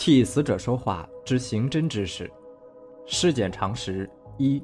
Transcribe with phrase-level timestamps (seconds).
[0.00, 2.28] 替死者说话之刑侦知识，
[3.04, 4.62] 尸检常识一：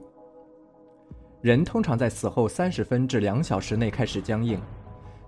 [1.42, 4.58] 人通常在死后三十分至两小时内开始僵硬，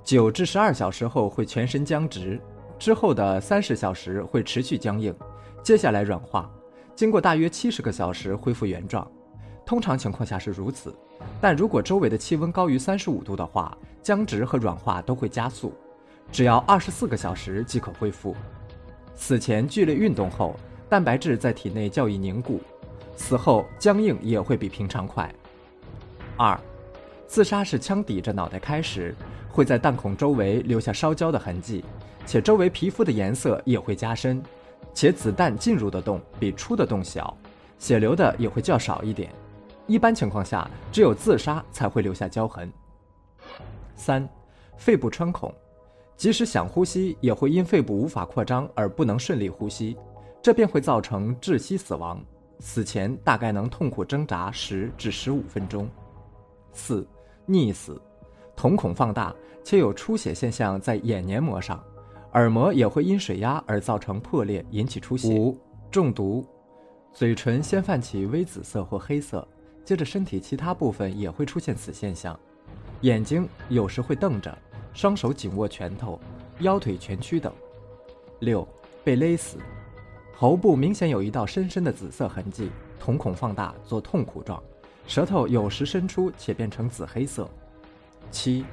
[0.03, 2.40] 九至十二小时后会全身僵直，
[2.79, 5.15] 之后的三十小时会持续僵硬，
[5.63, 6.51] 接下来软化，
[6.95, 9.06] 经过大约七十个小时恢复原状。
[9.67, 10.97] 通常情况下是如此，
[11.38, 15.75] 但如果周围的气温高于三十五度的话，僵直和软化都会加速，
[16.33, 18.34] 只要二十四个小时即可恢复。
[19.18, 20.54] 死前剧烈运动后，
[20.88, 22.62] 蛋白质在体内较易凝固，
[23.16, 25.30] 死后僵硬也会比平常快。
[26.36, 26.59] 二，
[27.26, 29.14] 自杀是枪抵着脑袋开时，
[29.50, 31.84] 会在弹孔周围留下烧焦的痕迹，
[32.24, 34.40] 且周围皮肤的颜色也会加深，
[34.95, 37.37] 且子弹进入的洞比出的洞小，
[37.76, 39.30] 血流的也会较少一点。
[39.88, 42.73] 一般情况下，只有自杀才会留下焦痕。
[43.96, 44.26] 三，
[44.76, 45.52] 肺部穿孔。
[46.18, 49.96] 即使想呼吸，也会因肺部无法扩张而不能顺利呼吸，
[50.42, 52.20] 这便会造成窒息死亡。
[52.59, 55.88] 死前大概能痛苦挣扎十至十五分钟。
[56.73, 57.06] 四、
[57.46, 58.02] 溺死，
[58.56, 61.80] 瞳孔放大且有出血现象在眼黏膜上，
[62.32, 65.33] 耳膜也会因水压而造成破裂，引起出血。
[65.33, 65.56] 五、
[65.89, 66.45] 中毒，
[67.12, 69.47] 嘴唇先泛起微紫色或黑色，
[69.84, 72.37] 接着身体其他部分也会出现此现象，
[73.03, 74.59] 眼睛有时会瞪着。
[74.99, 76.19] 双手紧握拳头，
[76.59, 77.53] 腰腿蜷曲等。
[78.41, 78.67] 六，
[79.05, 79.59] 被勒死，
[80.35, 82.69] 喉部明显有一道深深的紫色痕迹，
[82.99, 84.61] 瞳孔放大做痛苦状，
[85.07, 87.49] 舌头有时伸出且变成紫黑色。
[88.33, 88.65] 七，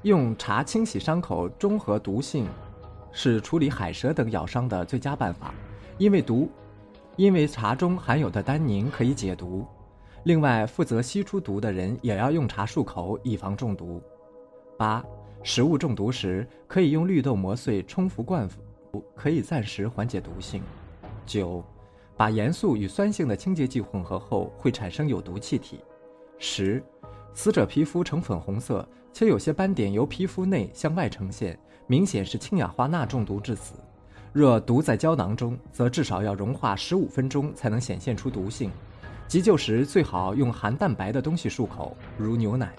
[0.00, 2.46] 用茶清洗伤口中和毒性，
[3.12, 5.52] 是处理海蛇等咬伤的最佳办法，
[5.98, 6.48] 因为毒，
[7.16, 9.66] 因为茶中含有的单宁可以解毒。
[10.22, 14.02] 另外，负责吸出毒的人也要用茶漱口，以防中毒。
[14.78, 15.04] 八。
[15.46, 20.62] 食物中毒时，可以用绿豆磨碎冲服灌服，可以暂时缓解毒性。
[21.26, 21.62] 九，
[22.16, 25.80] 把盐素与酸性的清洁剂混合后会产生有毒气体。
[26.38, 26.82] 十，
[27.34, 33.74] 死者皮肤呈粉红色，且有些斑点由皮肤内向外呈现，明显是氢氧化钠中毒致死。
[34.32, 38.70] 若毒在胶囊中，则至少要融化十五分钟才能显现出毒性。
[39.28, 42.72] 急救时最好用含蛋白的东西漱口，如牛奶。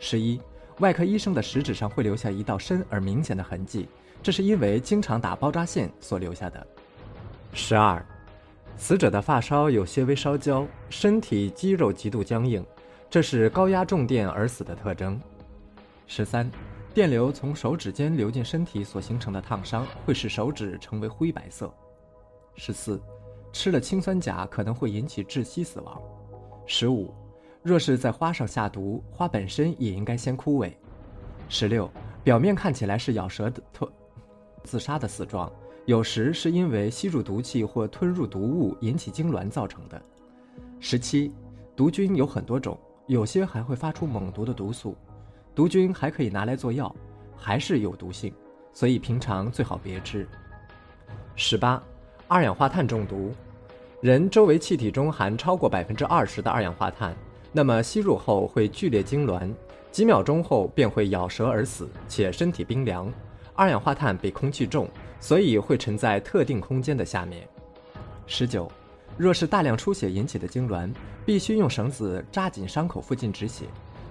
[0.00, 0.40] 十一。
[0.80, 3.88] 外科医生的食指上会留下一道深而明显的痕迹，
[4.22, 6.66] 这是因为经常打包扎线所留下的。
[7.52, 8.04] 十二，
[8.76, 12.64] 死者的发梢有些微烧焦，身体肌肉极度僵硬，
[13.08, 15.20] 这是高压重电而死的特征。
[16.08, 16.50] 十三，
[16.92, 21.72] 电流从手指间流进身体所形成的烫伤会使手指成为灰白色。
[22.56, 23.00] 十四，
[23.52, 26.02] 吃了氰酸钾可能会引起窒息死亡。
[26.66, 27.14] 十五。
[27.64, 30.70] 若是在花上下毒，花本身也应该先枯萎。
[31.48, 31.90] 十六，
[32.22, 33.90] 表面看起来是咬舌的特
[34.64, 35.50] 自杀的死状，
[35.86, 40.00] 有时是因为吸入毒气或吞入毒物引起痉挛造成的。
[40.78, 41.32] 十七，
[41.74, 44.94] 毒菌有很多种，有些还会发出猛毒的毒素，
[45.54, 46.94] 毒菌还可以拿来做药，
[47.34, 48.30] 还是有毒性，
[48.74, 50.28] 所以平常最好别吃。
[51.34, 51.82] 十八，
[52.28, 53.32] 二氧化碳中毒，
[54.02, 57.16] 人周围气体中含超过百分之二十的二氧化碳。
[57.56, 59.48] 那么吸入后会剧烈痉挛，
[59.92, 63.08] 几秒钟后便会咬舌而死，且身体冰凉。
[63.54, 64.88] 二氧化碳比空气重，
[65.20, 67.48] 所以会沉在特定空间的下面。
[68.26, 68.68] 十九，
[69.16, 70.92] 若是大量出血引起的痉挛，
[71.24, 73.66] 必须用绳子扎紧伤口附近止血，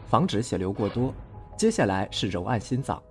[0.07, 1.13] 防止血流过多。
[1.57, 3.03] 接下来是揉按心脏。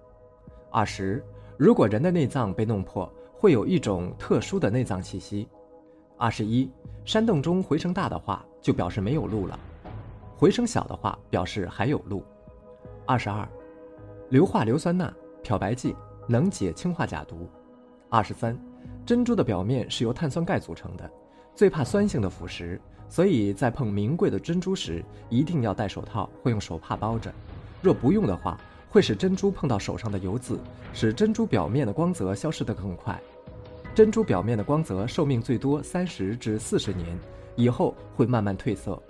[0.70, 1.22] 二十，
[1.58, 5.46] 如果人的内脏被弄破，会有一种特殊的内脏气息。
[6.16, 6.70] 二十一，
[7.04, 9.60] 山洞中回声大的话，就表示没有路了。
[10.42, 12.24] 回声小的话，表示还有路。
[13.06, 13.48] 二十二，
[14.30, 15.08] 硫化硫酸钠
[15.40, 15.94] 漂白剂
[16.26, 17.48] 能解氰化钾毒。
[18.08, 18.58] 二十三，
[19.06, 21.08] 珍珠的表面是由碳酸钙组成的，
[21.54, 22.76] 最怕酸性的腐蚀，
[23.08, 27.32] 所以在碰名贵的珍珠时一定要戴手套或用手帕包着。
[27.80, 28.58] 若不用的话，
[28.90, 30.58] 会使珍珠碰到手上的油渍，
[30.92, 33.16] 使珍珠表面的光泽消失得更快。
[33.94, 37.16] 珍珠表面的光泽寿命最多三十至四十年，
[37.54, 39.00] 以后会慢慢褪色。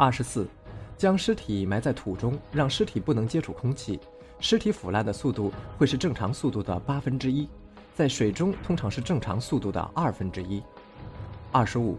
[0.00, 0.48] 二十四，
[0.96, 4.00] 将尸体埋在土中，让尸体不能接触空气，
[4.38, 7.46] 尸体腐烂的速度会是正常速度的八分之一，
[7.94, 10.62] 在水中通常是正常速度的二分之一。
[11.52, 11.98] 二十五，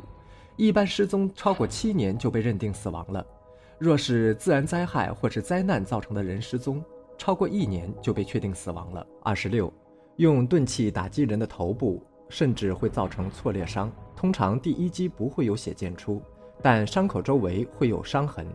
[0.56, 3.24] 一般失踪超过七年就被认定死亡了，
[3.78, 6.84] 若是自然灾害或是灾难造成的人失踪，
[7.20, 9.06] 超过一年就被确定死亡了。
[9.22, 9.72] 二十六，
[10.16, 16.20] 用钝器打击人的头部，甚至会造成挫裂伤，通常第一击不会有血溅出。
[16.62, 18.46] 但伤口周围会有伤痕，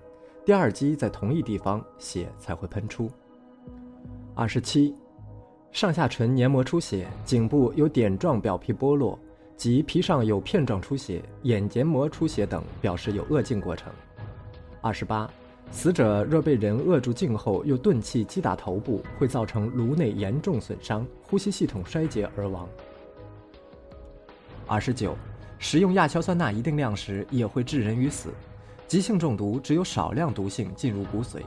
[0.44, 3.11] 第二击在同一地方，血才会喷出。
[4.35, 4.94] 二十七，
[5.73, 9.19] 上下唇黏膜出血，颈部有点状表皮剥落，
[9.56, 13.93] 及皮上有片状出血、眼结膜出血等，表示有恶境过程。
[14.81, 15.29] 二十八，
[15.73, 22.69] 死者若被人扼住颈后，又钝器击打头部，会造成颅内严重损伤、呼吸系统衰竭而亡。
[24.67, 25.17] 二十九，
[25.58, 28.31] 食用亚硝酸钠一定量时，也会致人于死。
[28.87, 31.41] 急性中毒只有少量毒性进入骨髓。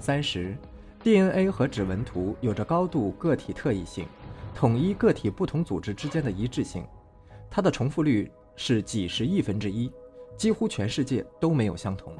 [0.00, 0.56] 三十
[1.02, 4.06] ，DNA 和指纹图有着高度个体特异性，
[4.54, 6.84] 统一个体不同组织之间的一致性，
[7.50, 9.92] 它的重复率是几十亿分之一，
[10.36, 12.12] 几乎全世界都没有相同。